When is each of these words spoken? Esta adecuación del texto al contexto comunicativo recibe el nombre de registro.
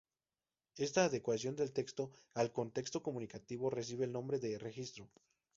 Esta 0.77 1.03
adecuación 1.05 1.55
del 1.55 1.71
texto 1.73 2.09
al 2.33 2.51
contexto 2.51 3.03
comunicativo 3.03 3.69
recibe 3.69 4.05
el 4.05 4.11
nombre 4.11 4.39
de 4.39 4.57
registro. 4.57 5.07